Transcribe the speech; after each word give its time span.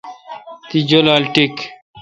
تی 0.67 0.77
جولال 0.89 1.23
ٹیک۔ 1.33 1.55